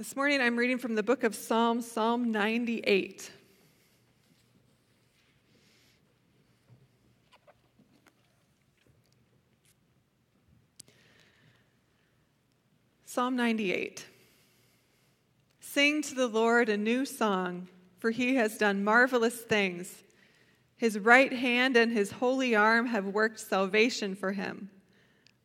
[0.00, 3.30] This morning I'm reading from the book of Psalms, Psalm 98.
[13.04, 14.06] Psalm 98.
[15.60, 20.02] Sing to the Lord a new song, for he has done marvelous things.
[20.78, 24.70] His right hand and his holy arm have worked salvation for him.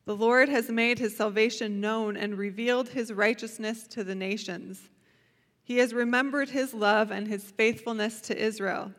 [0.06, 4.90] The Lord has made his salvation known and revealed his righteousness to the nations.
[5.64, 8.92] He has remembered his love and his faithfulness to Israel.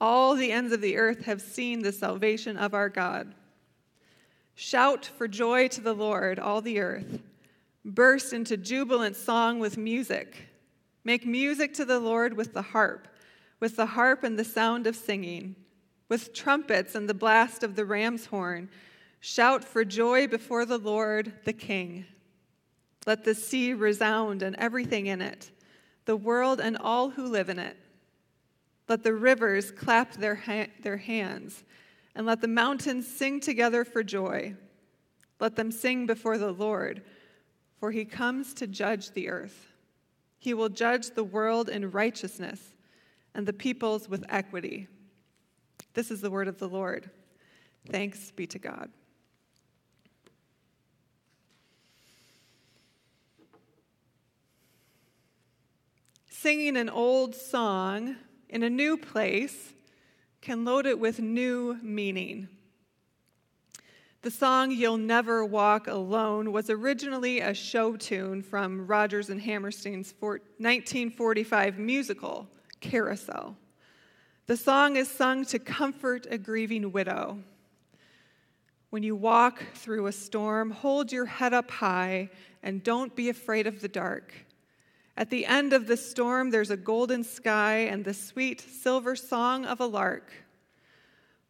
[0.00, 3.34] All the ends of the earth have seen the salvation of our God.
[4.54, 7.20] Shout for joy to the Lord, all the earth.
[7.84, 10.48] Burst into jubilant song with music.
[11.04, 13.08] Make music to the Lord with the harp,
[13.58, 15.54] with the harp and the sound of singing,
[16.08, 18.70] with trumpets and the blast of the ram's horn
[19.20, 22.06] Shout for joy before the Lord, the King.
[23.06, 25.50] Let the sea resound and everything in it,
[26.06, 27.76] the world and all who live in it.
[28.88, 31.64] Let the rivers clap their, ha- their hands,
[32.14, 34.54] and let the mountains sing together for joy.
[35.38, 37.02] Let them sing before the Lord,
[37.78, 39.68] for he comes to judge the earth.
[40.38, 42.74] He will judge the world in righteousness
[43.34, 44.88] and the peoples with equity.
[45.94, 47.10] This is the word of the Lord.
[47.86, 48.90] Thanks be to God.
[56.40, 58.16] Singing an old song
[58.48, 59.74] in a new place
[60.40, 62.48] can load it with new meaning.
[64.22, 70.14] The song You'll Never Walk Alone was originally a show tune from Rodgers and Hammerstein's
[70.18, 72.48] 1945 musical,
[72.80, 73.54] Carousel.
[74.46, 77.38] The song is sung to comfort a grieving widow.
[78.88, 82.30] When you walk through a storm, hold your head up high
[82.62, 84.32] and don't be afraid of the dark.
[85.16, 89.64] At the end of the storm, there's a golden sky and the sweet silver song
[89.66, 90.32] of a lark.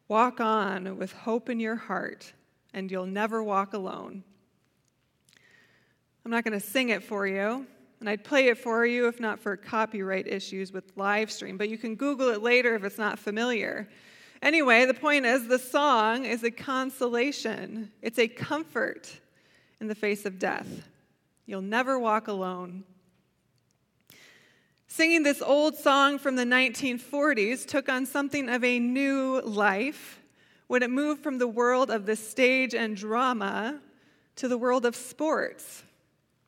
[0.08, 2.32] Walk on with hope in your heart,
[2.74, 4.24] and you'll never walk alone.
[6.24, 7.66] I'm not going to sing it for you,
[8.00, 11.68] and I'd play it for you if not for copyright issues with live stream, but
[11.68, 13.88] you can Google it later if it's not familiar.
[14.42, 19.20] Anyway, the point is the song is a consolation, it's a comfort
[19.80, 20.88] in the face of death.
[21.46, 22.84] You'll never walk alone.
[24.92, 30.18] Singing this old song from the 1940s took on something of a new life
[30.66, 33.78] when it moved from the world of the stage and drama
[34.34, 35.84] to the world of sports,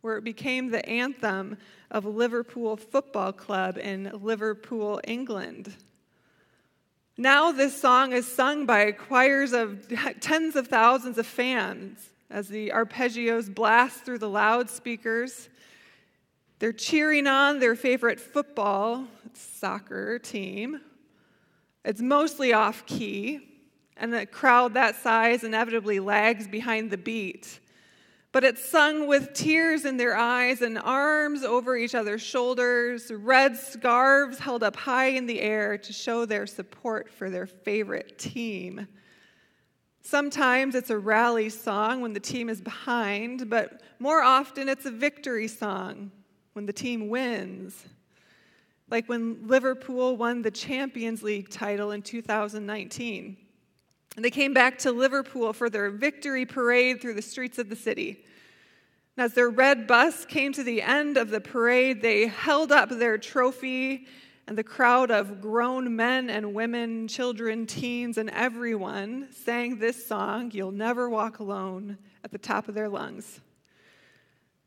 [0.01, 1.57] where it became the anthem
[1.93, 5.77] of Liverpool Football Club in Liverpool, England.
[7.17, 9.87] Now, this song is sung by choirs of
[10.21, 15.49] tens of thousands of fans as the arpeggios blast through the loudspeakers
[16.63, 20.81] they're cheering on their favorite football, soccer team.
[21.85, 23.41] It's mostly off key,
[23.97, 27.59] and a crowd that size inevitably lags behind the beat.
[28.31, 33.57] But it's sung with tears in their eyes and arms over each other's shoulders, red
[33.57, 38.87] scarves held up high in the air to show their support for their favorite team.
[40.03, 44.93] Sometimes it's a rally song when the team is behind, but more often it's a
[44.93, 46.13] victory song
[46.53, 47.85] when the team wins.
[48.91, 53.37] Like when Liverpool won the Champions League title in 2019.
[54.17, 57.77] And they came back to Liverpool for their victory parade through the streets of the
[57.77, 58.25] city.
[59.17, 62.91] And as their red bus came to the end of the parade, they held up
[62.91, 64.07] their trophy,
[64.47, 70.51] and the crowd of grown men and women, children, teens, and everyone sang this song,
[70.53, 73.41] You'll Never Walk Alone, at the top of their lungs.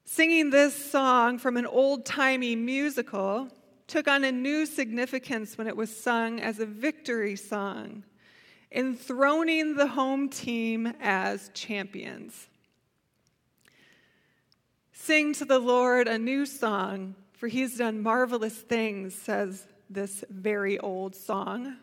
[0.08, 3.50] Singing this song from an old timey musical
[3.88, 8.04] took on a new significance when it was sung as a victory song,
[8.72, 12.48] enthroning the home team as champions.
[14.94, 20.78] Sing to the Lord a new song, for he's done marvelous things, says this very
[20.78, 21.78] old song.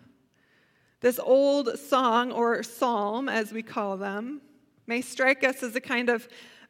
[1.01, 4.41] This old song, or psalm as we call them,
[4.87, 6.29] may strike us as a kind of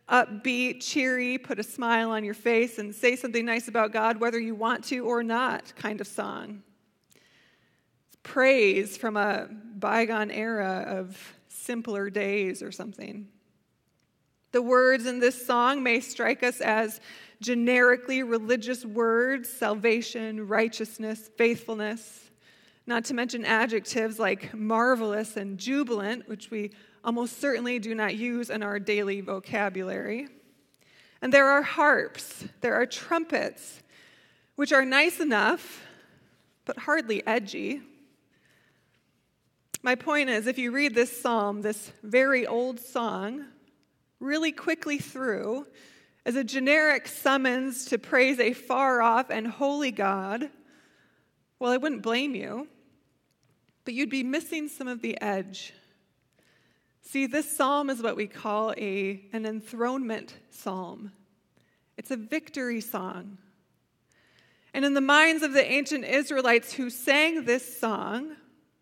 [0.09, 4.39] upbeat, cheery, put a smile on your face, and say something nice about God, whether
[4.39, 6.63] you want to or not, kind of song.
[8.07, 13.29] It's praise from a bygone era of simpler days or something.
[14.53, 17.01] The words in this song may strike us as
[17.41, 22.31] generically religious words salvation, righteousness, faithfulness,
[22.87, 26.73] not to mention adjectives like marvelous and jubilant, which we
[27.05, 30.29] almost certainly do not use in our daily vocabulary.
[31.21, 33.83] And there are harps, there are trumpets,
[34.57, 35.85] which are nice enough,
[36.65, 37.81] but hardly edgy.
[39.83, 43.45] My point is if you read this psalm, this very old song,
[44.21, 45.67] really quickly through,
[46.25, 50.51] as a generic summons to praise a far off and holy God,
[51.59, 52.69] well, I wouldn't blame you,
[53.85, 55.73] but you'd be missing some of the edge.
[57.03, 61.13] See, this psalm is what we call a, an enthronement psalm.
[61.99, 63.39] It's a victory song.
[64.73, 68.37] And in the minds of the ancient Israelites who sang this song,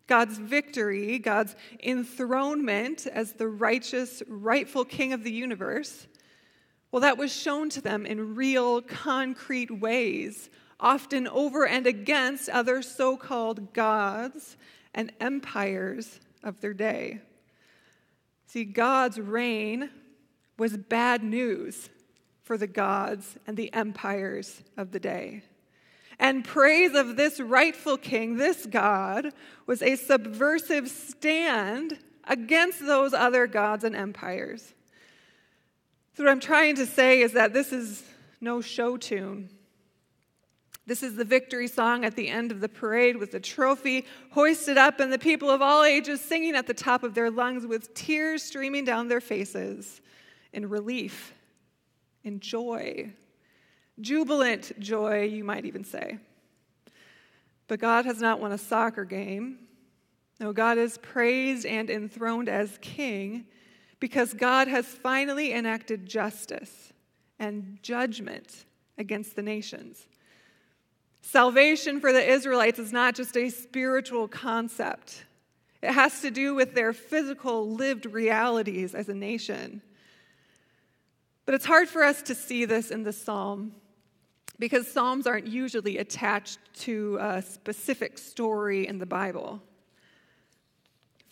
[0.07, 6.07] God's victory, God's enthronement as the righteous, rightful king of the universe,
[6.91, 12.81] well, that was shown to them in real, concrete ways, often over and against other
[12.81, 14.57] so called gods
[14.93, 17.21] and empires of their day.
[18.51, 19.89] See, God's reign
[20.57, 21.89] was bad news
[22.43, 25.43] for the gods and the empires of the day.
[26.19, 29.29] And praise of this rightful king, this God,
[29.67, 34.73] was a subversive stand against those other gods and empires.
[36.17, 38.03] So, what I'm trying to say is that this is
[38.41, 39.49] no show tune.
[40.91, 44.77] This is the victory song at the end of the parade with the trophy hoisted
[44.77, 47.93] up and the people of all ages singing at the top of their lungs with
[47.93, 50.01] tears streaming down their faces
[50.51, 51.33] in relief,
[52.25, 53.09] in joy,
[54.01, 56.17] jubilant joy, you might even say.
[57.69, 59.59] But God has not won a soccer game.
[60.41, 63.45] No, God is praised and enthroned as king
[64.01, 66.91] because God has finally enacted justice
[67.39, 68.65] and judgment
[68.97, 70.05] against the nations.
[71.21, 75.25] Salvation for the Israelites is not just a spiritual concept,
[75.81, 79.81] it has to do with their physical, lived realities as a nation.
[81.45, 83.73] But it's hard for us to see this in the psalm
[84.59, 89.59] because psalms aren't usually attached to a specific story in the Bible.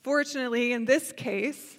[0.01, 1.77] Fortunately, in this case,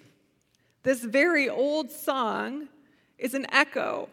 [0.83, 2.69] this very old song
[3.17, 4.07] is an echo,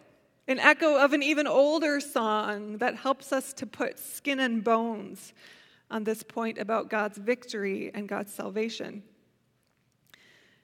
[0.48, 5.34] an echo of an even older song that helps us to put skin and bones
[5.90, 9.02] on this point about God's victory and God's salvation.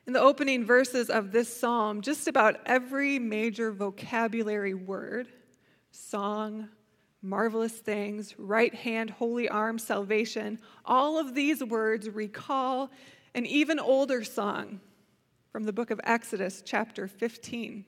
[0.07, 5.29] In the opening verses of this psalm, just about every major vocabulary word
[5.91, 6.69] song,
[7.23, 12.91] marvelous things, right hand, holy arm, salvation all of these words recall
[13.35, 14.81] an even older song
[15.51, 17.85] from the book of Exodus, chapter 15.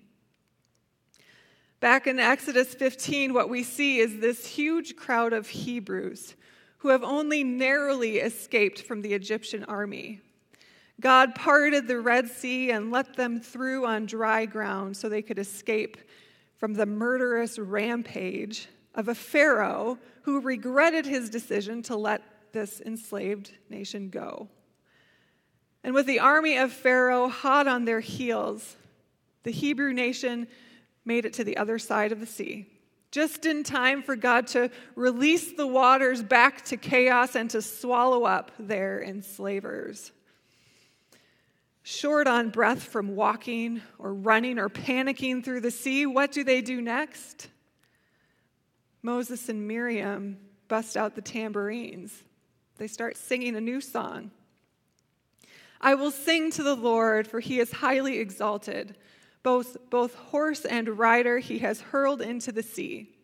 [1.81, 6.35] Back in Exodus 15, what we see is this huge crowd of Hebrews
[6.79, 10.23] who have only narrowly escaped from the Egyptian army.
[11.01, 15.39] God parted the Red Sea and let them through on dry ground so they could
[15.39, 15.99] escape
[16.57, 23.53] from the murderous rampage of a Pharaoh who regretted his decision to let this enslaved
[23.69, 24.49] nation go.
[25.85, 28.77] And with the army of Pharaoh hot on their heels,
[29.43, 30.49] the Hebrew nation
[31.07, 32.67] made it to the other side of the sea,
[33.11, 38.25] just in time for God to release the waters back to chaos and to swallow
[38.25, 40.13] up their enslavers.
[41.83, 46.61] Short on breath from walking or running or panicking through the sea, what do they
[46.61, 47.49] do next?
[49.03, 50.37] Moses and Miriam
[50.67, 52.25] bust out the tambourines.
[52.77, 54.33] They start singing a new song.
[55.81, 58.97] I will sing to the Lord, for he is highly exalted.
[59.47, 63.15] Both, both horse and rider he has hurled into the sea.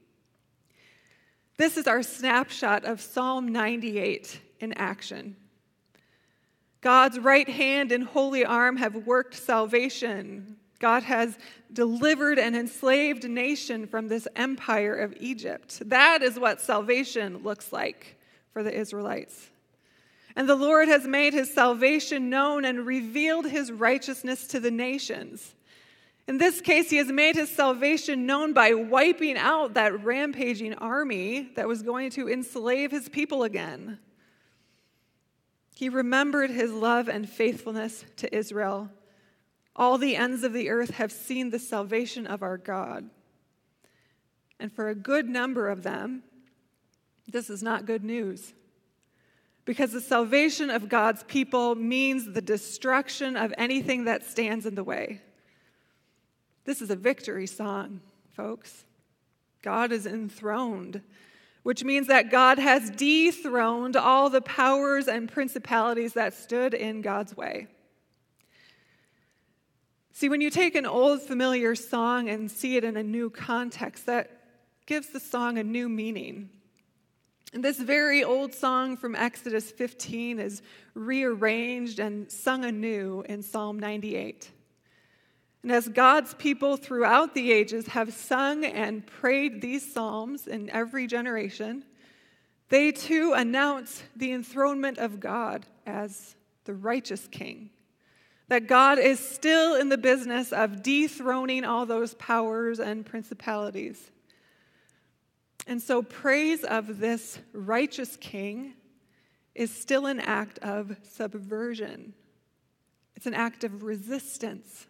[1.56, 5.34] This is our snapshot of Psalm 98 in action.
[6.80, 10.58] God's right hand and holy arm have worked salvation.
[10.78, 11.36] God has
[11.72, 15.82] delivered an enslaved nation from this empire of Egypt.
[15.86, 18.16] That is what salvation looks like
[18.52, 19.50] for the Israelites.
[20.36, 25.56] And the Lord has made his salvation known and revealed his righteousness to the nations.
[26.28, 31.50] In this case, he has made his salvation known by wiping out that rampaging army
[31.56, 33.98] that was going to enslave his people again.
[35.74, 38.88] He remembered his love and faithfulness to Israel.
[39.74, 43.10] All the ends of the earth have seen the salvation of our God.
[44.60, 46.22] And for a good number of them,
[47.26, 48.52] this is not good news
[49.64, 54.84] because the salvation of God's people means the destruction of anything that stands in the
[54.84, 55.20] way.
[56.64, 58.00] This is a victory song,
[58.32, 58.84] folks.
[59.62, 61.02] God is enthroned,
[61.62, 67.36] which means that God has dethroned all the powers and principalities that stood in God's
[67.36, 67.68] way.
[70.12, 74.06] See, when you take an old familiar song and see it in a new context,
[74.06, 74.30] that
[74.86, 76.50] gives the song a new meaning.
[77.54, 80.62] And this very old song from Exodus 15 is
[80.94, 84.50] rearranged and sung anew in Psalm 98.
[85.62, 91.06] And as God's people throughout the ages have sung and prayed these psalms in every
[91.06, 91.84] generation,
[92.68, 97.70] they too announce the enthronement of God as the righteous king.
[98.48, 104.10] That God is still in the business of dethroning all those powers and principalities.
[105.66, 108.74] And so, praise of this righteous king
[109.54, 112.14] is still an act of subversion,
[113.14, 114.86] it's an act of resistance.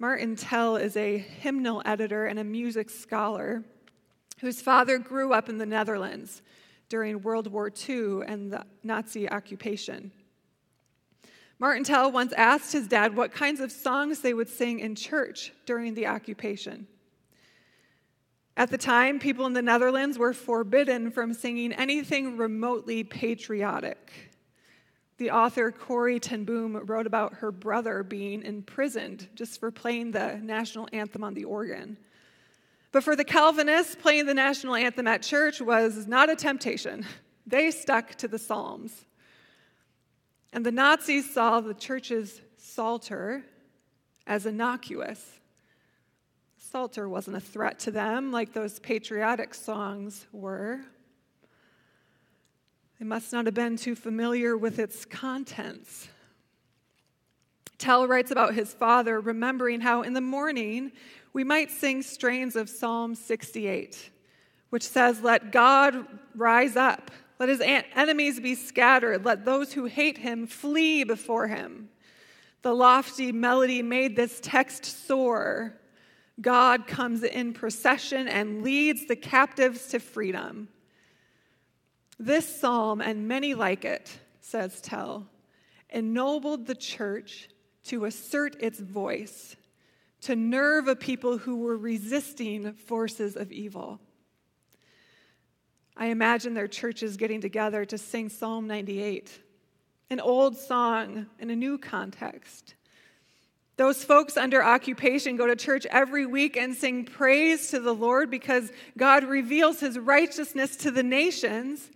[0.00, 3.64] Martin Tel is a hymnal editor and a music scholar
[4.40, 6.40] whose father grew up in the Netherlands
[6.88, 10.12] during World War II and the Nazi occupation.
[11.58, 15.52] Martin Tel once asked his dad what kinds of songs they would sing in church
[15.66, 16.86] during the occupation.
[18.56, 24.27] At the time, people in the Netherlands were forbidden from singing anything remotely patriotic.
[25.18, 30.36] The author Corrie ten Boom wrote about her brother being imprisoned just for playing the
[30.36, 31.96] national anthem on the organ.
[32.92, 37.04] But for the Calvinists, playing the national anthem at church was not a temptation.
[37.46, 39.04] They stuck to the Psalms.
[40.52, 43.44] And the Nazis saw the church's Psalter
[44.26, 45.40] as innocuous.
[46.58, 50.80] Psalter wasn't a threat to them like those patriotic songs were.
[52.98, 56.08] They must not have been too familiar with its contents.
[57.78, 60.90] Tel writes about his father, remembering how in the morning
[61.32, 64.10] we might sing strains of Psalm 68,
[64.70, 70.18] which says, Let God rise up, let his enemies be scattered, let those who hate
[70.18, 71.88] him flee before him.
[72.62, 75.78] The lofty melody made this text soar.
[76.40, 80.68] God comes in procession and leads the captives to freedom.
[82.18, 84.10] This psalm and many like it,
[84.40, 85.28] says Tel,
[85.90, 87.48] ennobled the church
[87.84, 89.56] to assert its voice,
[90.22, 94.00] to nerve a people who were resisting forces of evil.
[95.96, 99.40] I imagine their churches getting together to sing Psalm 98,
[100.10, 102.74] an old song in a new context.
[103.76, 108.28] Those folks under occupation go to church every week and sing praise to the Lord
[108.28, 111.88] because God reveals his righteousness to the nations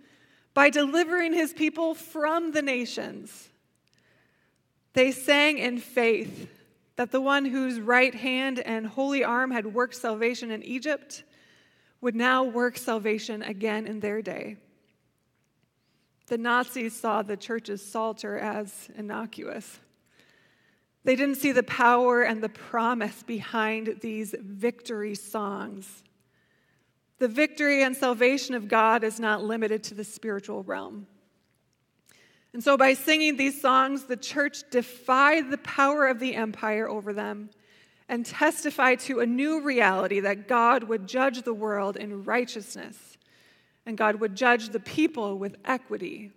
[0.54, 3.49] by delivering his people from the nations.
[4.92, 6.50] They sang in faith
[6.97, 11.25] that the one whose right hand and holy arm had worked salvation in Egypt
[12.00, 14.56] would now work salvation again in their day.
[16.26, 19.80] The Nazis saw the church's Psalter as innocuous.
[21.04, 26.02] They didn't see the power and the promise behind these victory songs.
[27.23, 31.07] The victory and salvation of God is not limited to the spiritual realm.
[32.52, 37.12] And so, by singing these songs, the church defied the power of the empire over
[37.12, 37.50] them
[38.09, 43.17] and testified to a new reality that God would judge the world in righteousness
[43.87, 46.33] and God would judge the people with equity.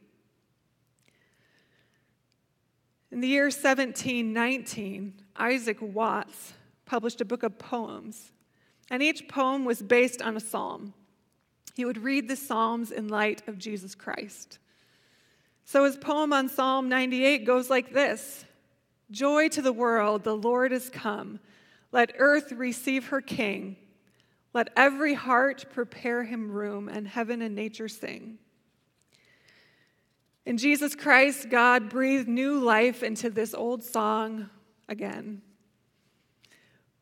[3.11, 6.53] In the year 1719, Isaac Watts
[6.85, 8.33] published a book of poems
[8.89, 10.93] and each poem was based on a psalm.
[11.75, 14.59] He would read the psalms in light of Jesus Christ.
[15.65, 18.45] So his poem on Psalm 98 goes like this
[19.11, 21.39] Joy to the world, the Lord is come.
[21.91, 23.77] Let earth receive her king.
[24.53, 28.37] Let every heart prepare him room, and heaven and nature sing.
[30.45, 34.49] In Jesus Christ, God breathed new life into this old song
[34.87, 35.41] again.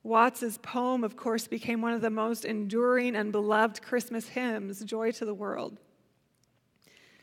[0.04, 5.12] Watts's poem, of course, became one of the most enduring and beloved Christmas hymns, Joy
[5.14, 5.80] to the World.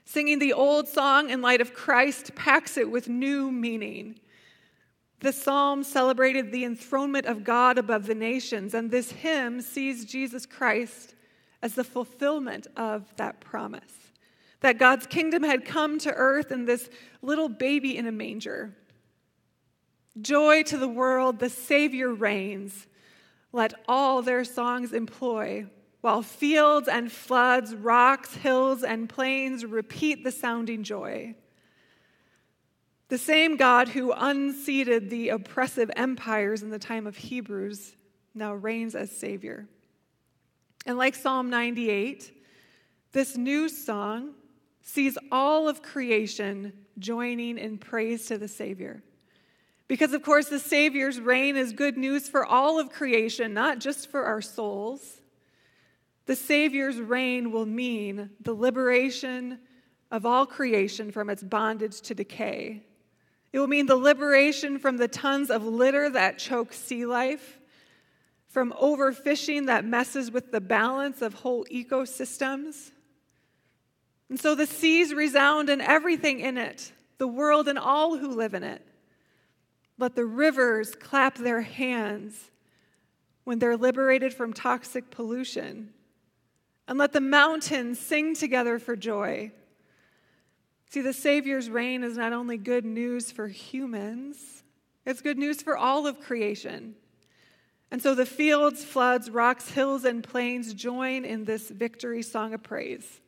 [0.06, 4.18] Singing the old song in light of Christ packs it with new meaning.
[5.20, 10.46] The psalm celebrated the enthronement of God above the nations, and this hymn sees Jesus
[10.46, 11.14] Christ
[11.62, 14.10] as the fulfillment of that promise.
[14.60, 16.88] That God's kingdom had come to earth in this
[17.20, 18.75] little baby in a manger.
[20.21, 22.87] Joy to the world, the Savior reigns.
[23.52, 25.67] Let all their songs employ,
[26.00, 31.35] while fields and floods, rocks, hills, and plains repeat the sounding joy.
[33.09, 37.97] The same God who unseated the oppressive empires in the time of Hebrews
[38.35, 39.67] now reigns as Savior.
[40.87, 42.33] And like Psalm 98,
[43.12, 44.35] this new song
[44.83, 49.02] sees all of creation joining in praise to the Savior
[49.90, 54.09] Because, of course, the Savior's reign is good news for all of creation, not just
[54.09, 55.20] for our souls.
[56.26, 59.59] The Savior's reign will mean the liberation
[60.12, 62.85] of all creation from its bondage to decay.
[63.52, 67.59] It will mean the liberation from the tons of litter that choke sea life,
[68.47, 72.92] from overfishing that messes with the balance of whole ecosystems.
[74.28, 78.54] And so the seas resound and everything in it, the world and all who live
[78.54, 78.87] in it.
[80.00, 82.50] Let the rivers clap their hands
[83.45, 85.92] when they're liberated from toxic pollution.
[86.88, 89.52] And let the mountains sing together for joy
[90.90, 94.64] See, the Savior's reign is not only good news for humans,
[95.07, 96.97] it's good news for all of creation.
[97.92, 102.64] And so the fields, floods, rocks, hills, and plains join in this victory song of
[102.64, 103.21] praise.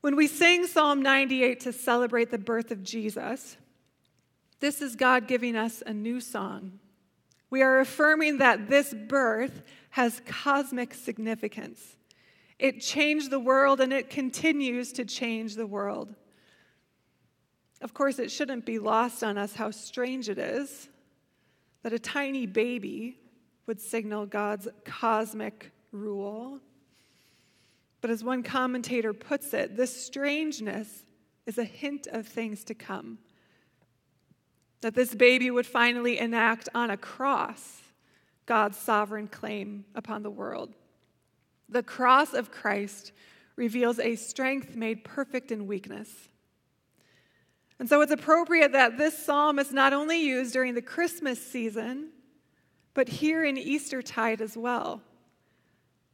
[0.00, 3.56] When we sing Psalm 98 to celebrate the birth of Jesus,
[4.60, 6.78] this is God giving us a new song.
[7.50, 11.96] We are affirming that this birth has cosmic significance.
[12.58, 16.14] It changed the world and it continues to change the world.
[17.80, 20.88] Of course, it shouldn't be lost on us how strange it is
[21.82, 23.18] that a tiny baby
[23.66, 26.60] would signal God's cosmic rule.
[28.00, 31.04] But as one commentator puts it, this strangeness
[31.46, 33.18] is a hint of things to come.
[34.80, 37.82] That this baby would finally enact on a cross
[38.46, 40.74] God's sovereign claim upon the world.
[41.68, 43.12] The cross of Christ
[43.56, 46.28] reveals a strength made perfect in weakness.
[47.78, 52.10] And so it's appropriate that this psalm is not only used during the Christmas season,
[52.94, 55.02] but here in Eastertide as well.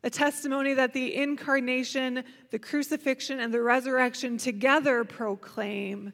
[0.02, 6.12] A testimony that the incarnation, the crucifixion, and the resurrection together proclaim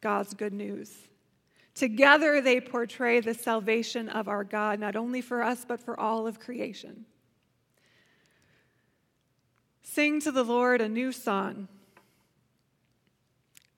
[0.00, 0.96] God's good news.
[1.76, 6.26] Together they portray the salvation of our God, not only for us, but for all
[6.26, 7.04] of creation.
[9.82, 11.68] Sing to the Lord a new song.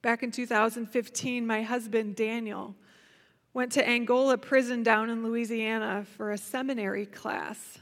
[0.00, 2.76] Back in 2015, my husband Daniel
[3.52, 7.78] went to Angola prison down in Louisiana for a seminary class.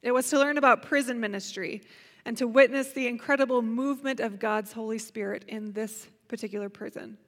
[0.00, 1.82] It was to learn about prison ministry
[2.24, 7.18] and to witness the incredible movement of God's Holy Spirit in this particular prison.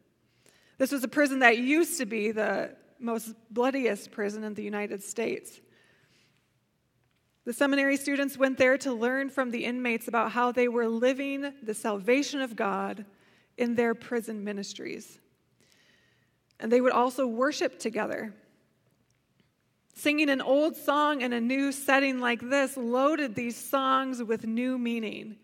[0.83, 5.01] This was a prison that used to be the most bloodiest prison in the United
[5.01, 5.61] States.
[7.45, 11.53] The seminary students went there to learn from the inmates about how they were living
[11.63, 13.05] the salvation of God
[13.57, 15.21] in their prison ministries.
[16.59, 18.35] And they would also worship together.
[19.95, 24.77] Singing an old song in a new setting like this loaded these songs with new
[24.79, 25.37] meaning.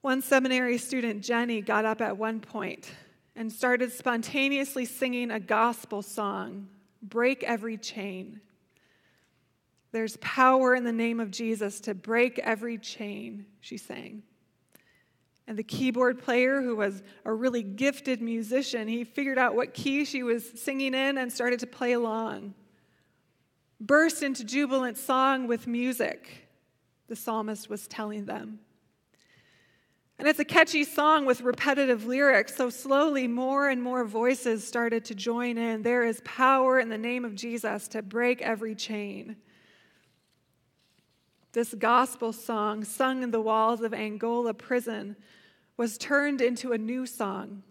[0.00, 2.88] One seminary student, Jenny, got up at one point
[3.34, 6.68] and started spontaneously singing a gospel song,
[7.02, 8.40] Break Every Chain.
[9.92, 14.22] There's power in the name of Jesus to break every chain, she sang.
[15.46, 20.04] And the keyboard player, who was a really gifted musician, he figured out what key
[20.04, 22.54] she was singing in and started to play along.
[23.80, 26.48] Burst into jubilant song with music,
[27.08, 28.60] the psalmist was telling them.
[30.22, 35.04] And it's a catchy song with repetitive lyrics, so slowly more and more voices started
[35.06, 35.82] to join in.
[35.82, 39.34] There is power in the name of Jesus to break every chain.
[41.50, 45.16] This gospel song, sung in the walls of Angola prison,
[45.76, 47.64] was turned into a new song,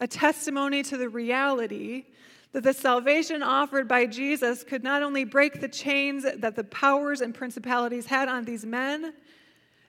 [0.00, 2.08] a testimony to the reality
[2.52, 7.22] that the salvation offered by Jesus could not only break the chains that the powers
[7.22, 9.14] and principalities had on these men,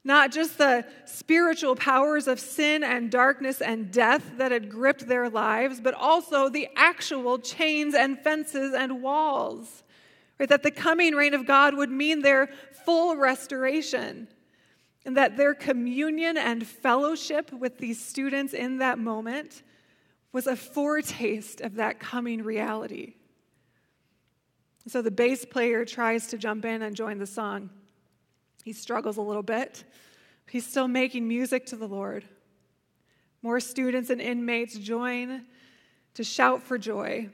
[0.04, 5.30] not just the spiritual powers of sin and darkness and death that had gripped their
[5.30, 9.84] lives, but also the actual chains and fences and walls.
[10.40, 10.50] Right?
[10.50, 12.50] That the coming reign of God would mean their
[12.84, 14.28] full restoration.
[15.06, 19.62] And that their communion and fellowship with these students in that moment
[20.32, 23.16] was a foretaste of that coming reality.
[24.88, 27.70] So the bass player tries to jump in and join the song.
[28.64, 29.84] He struggles a little bit.
[30.50, 32.26] He's still making music to the Lord.
[33.42, 35.46] More students and inmates join
[36.14, 37.30] to shout for joy.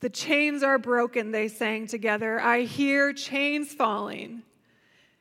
[0.00, 2.40] The chains are broken, they sang together.
[2.40, 4.42] I hear chains falling.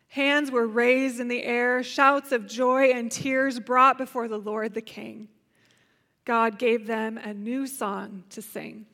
[0.10, 4.74] Hands were raised in the air, shouts of joy and tears brought before the Lord
[4.74, 5.28] the King.
[6.24, 8.86] God gave them a new song to sing.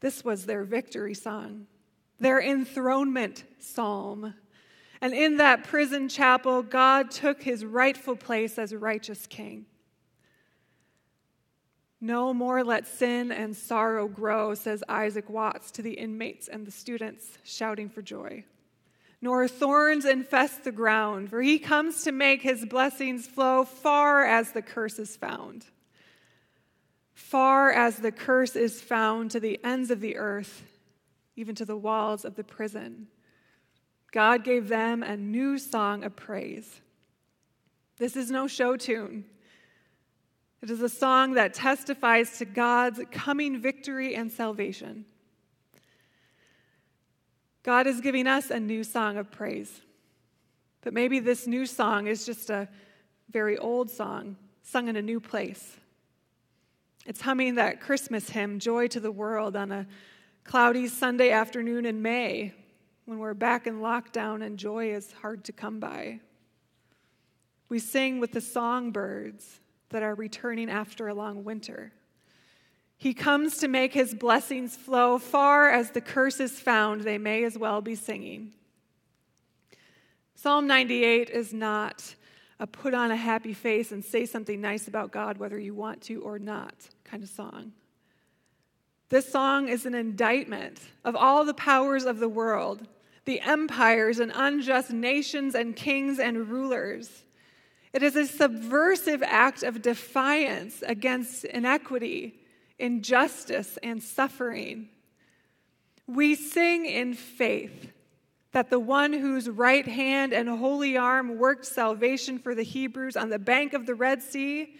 [0.00, 1.66] This was their victory song,
[2.18, 4.34] their enthronement psalm.
[5.04, 9.66] And in that prison chapel, God took his rightful place as righteous king.
[12.00, 16.70] No more let sin and sorrow grow, says Isaac Watts to the inmates and the
[16.70, 18.46] students shouting for joy.
[19.20, 24.52] Nor thorns infest the ground, for he comes to make his blessings flow far as
[24.52, 25.66] the curse is found.
[27.12, 30.62] Far as the curse is found to the ends of the earth,
[31.36, 33.08] even to the walls of the prison.
[34.14, 36.80] God gave them a new song of praise.
[37.98, 39.24] This is no show tune.
[40.62, 45.04] It is a song that testifies to God's coming victory and salvation.
[47.64, 49.80] God is giving us a new song of praise.
[50.82, 52.68] But maybe this new song is just a
[53.30, 55.76] very old song sung in a new place.
[57.04, 59.88] It's humming that Christmas hymn, Joy to the World, on a
[60.44, 62.54] cloudy Sunday afternoon in May
[63.04, 66.20] when we're back in lockdown and joy is hard to come by.
[67.68, 71.92] We sing with the songbirds that are returning after a long winter.
[72.96, 77.44] He comes to make his blessings flow far as the curse is found, they may
[77.44, 78.52] as well be singing.
[80.34, 82.14] Psalm 98 is not
[82.60, 86.00] a put on a happy face and say something nice about God, whether you want
[86.02, 87.72] to or not kind of song.
[89.14, 92.88] This song is an indictment of all the powers of the world,
[93.26, 97.22] the empires and unjust nations and kings and rulers
[97.92, 102.34] it is a subversive act of defiance against inequity,
[102.76, 104.88] injustice, and suffering.
[106.08, 107.92] We sing in faith
[108.50, 113.30] that the one whose right hand and holy arm worked salvation for the Hebrews on
[113.30, 114.74] the bank of the Red Sea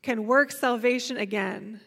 [0.00, 1.82] can work salvation again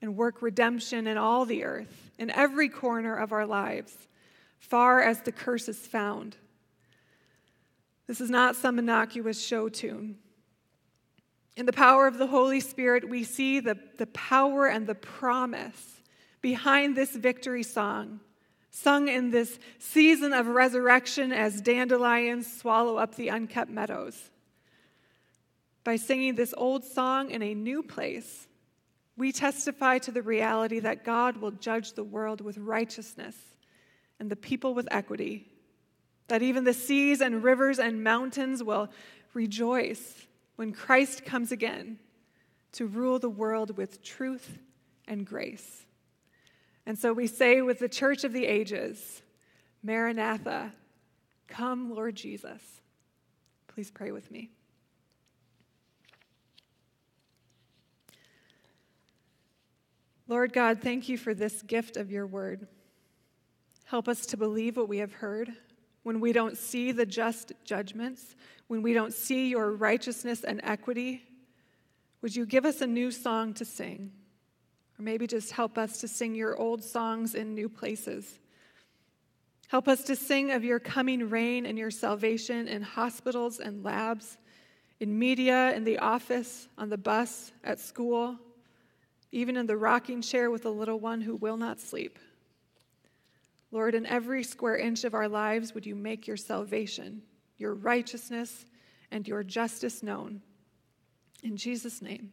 [0.00, 3.96] and work redemption in all the earth, in every corner of our lives,
[4.58, 6.36] far as the curse is found.
[8.06, 10.16] This is not some innocuous show tune.
[11.56, 16.00] In the power of the Holy Spirit, we see the, the power and the promise
[16.40, 18.20] behind this victory song,
[18.70, 24.30] sung in this season of resurrection as dandelions swallow up the unkept meadows.
[25.82, 28.46] By singing this old song in a new place,
[29.18, 33.36] we testify to the reality that God will judge the world with righteousness
[34.20, 35.48] and the people with equity
[36.28, 38.90] that even the seas and rivers and mountains will
[39.34, 40.26] rejoice
[40.56, 41.98] when Christ comes again
[42.72, 44.58] to rule the world with truth
[45.06, 45.86] and grace.
[46.86, 49.22] And so we say with the church of the ages,
[49.82, 50.72] Maranatha,
[51.48, 52.62] come, Lord Jesus.
[53.68, 54.50] Please pray with me.
[60.28, 62.68] Lord God, thank you for this gift of your word.
[63.86, 65.52] Help us to believe what we have heard
[66.08, 68.34] when we don't see the just judgments,
[68.68, 71.22] when we don't see your righteousness and equity,
[72.22, 74.10] would you give us a new song to sing?
[74.98, 78.38] Or maybe just help us to sing your old songs in new places.
[79.68, 84.38] Help us to sing of your coming reign and your salvation in hospitals and labs,
[85.00, 88.38] in media, in the office, on the bus, at school,
[89.32, 92.18] even in the rocking chair with a little one who will not sleep.
[93.70, 97.22] Lord, in every square inch of our lives, would you make your salvation,
[97.58, 98.64] your righteousness,
[99.10, 100.40] and your justice known?
[101.42, 102.32] In Jesus' name,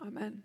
[0.00, 0.42] amen.